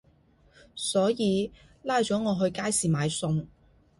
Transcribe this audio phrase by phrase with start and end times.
[0.73, 1.51] 所以
[1.83, 3.45] 拉咗我去街市買餸